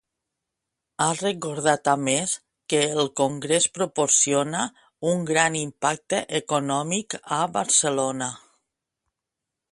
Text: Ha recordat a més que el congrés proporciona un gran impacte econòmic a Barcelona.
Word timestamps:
Ha 1.03 1.07
recordat 1.17 1.89
a 1.91 1.93
més 2.05 2.31
que 2.73 2.79
el 3.01 3.09
congrés 3.21 3.67
proporciona 3.75 4.61
un 5.11 5.21
gran 5.31 5.57
impacte 5.59 6.21
econòmic 6.39 7.17
a 7.37 7.41
Barcelona. 7.59 8.31